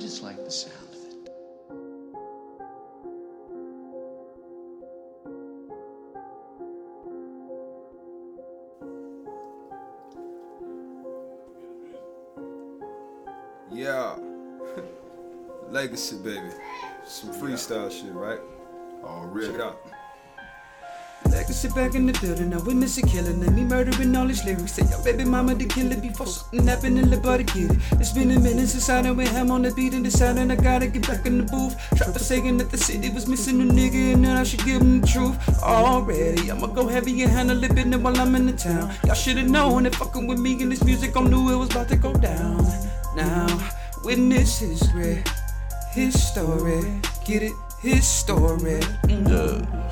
[0.00, 1.30] just like the sound of it.
[13.70, 14.16] Yeah.
[15.70, 16.40] Legacy, baby.
[17.06, 18.40] Some freestyle shit, right?
[19.02, 19.48] Oh, Already.
[19.48, 19.80] Check it out.
[21.50, 24.74] Legacy back in the building, I witness a killing and me murdering all his lyrics.
[24.74, 27.78] Say your baby mama to kill it before something happened and let body get it.
[27.98, 30.54] It's been a minute since I done with him on the beat and deciding I
[30.54, 31.74] gotta get back in the booth.
[31.96, 35.00] Trapper saying that the city was missing a nigga and then I should give him
[35.00, 35.36] the truth.
[35.60, 38.94] Already, I'ma go heavy and handle it business while I'm in the town.
[39.04, 41.88] Y'all should've known that fucking with me and this music, I knew it was about
[41.88, 42.64] to go down.
[43.16, 43.48] Now,
[44.04, 44.88] witness his
[45.90, 47.00] his story.
[47.24, 48.78] Get it, his story.
[49.10, 49.89] Mm.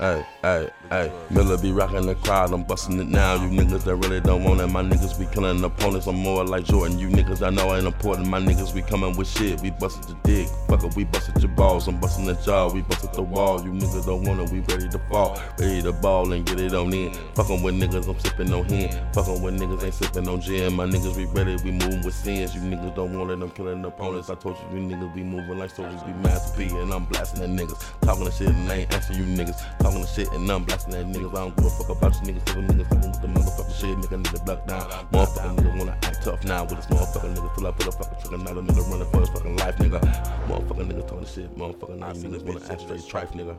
[0.00, 3.34] Hey, hey, hey, Milla be rocking the crowd, I'm busting it now.
[3.34, 6.06] You niggas that really don't want it, my niggas be killing opponents.
[6.06, 6.98] I'm more like Jordan.
[6.98, 9.60] You niggas I know ain't important, my niggas we coming with shit.
[9.60, 11.86] We busted the dick, fuck it, we busted your balls.
[11.86, 13.62] I'm busting the jaw, we busted the wall.
[13.62, 16.72] You niggas don't want it, we ready to fall, ready to ball and get it
[16.72, 17.12] on in.
[17.34, 19.12] Fucking with niggas, I'm sipping on hen.
[19.12, 20.72] Fucking with niggas, ain't sipping on gin.
[20.72, 22.54] My niggas we ready, we moving with sins.
[22.54, 24.30] You niggas don't want it, I'm killing opponents.
[24.30, 27.42] I told you, you niggas be moving like soldiers, be Master P, and I'm blasting
[27.42, 27.84] the niggas.
[28.00, 29.89] Talking the shit and I ain't answering you niggas.
[29.94, 31.32] The shit and I'm blasting that niggas.
[31.32, 32.46] I don't give a fuck about you niggas.
[32.46, 33.96] Cause niggas fucking with the motherfucking shit.
[33.98, 34.90] Nigga need to block down.
[35.12, 37.54] Motherfucking niggas wanna act tough now with this motherfucking nigga.
[37.56, 38.44] Till I put a fucking trigger.
[38.44, 40.00] Now the nigga running for his fucking life, nigga.
[40.46, 41.56] Motherfucking nigga talking shit.
[41.56, 43.56] Motherfucking niggas wanna act straight trife, nigga.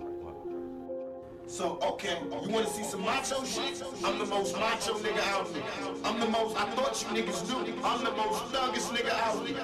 [1.48, 3.84] So, okay, you wanna see some macho shit?
[4.06, 5.64] I'm the most macho nigga out here.
[6.06, 7.74] I'm the most, I thought you niggas knew.
[7.84, 9.58] I'm the most thuggest nigga out here.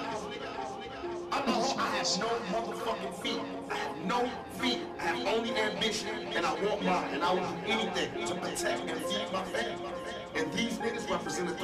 [1.46, 3.42] Whole, I have no motherfucking feet.
[3.70, 4.80] I have no feet.
[5.00, 8.90] I have only ambition, and I want mine, and I will do anything to protect
[8.90, 9.90] and feed my family.
[10.36, 11.57] And these niggas represent a.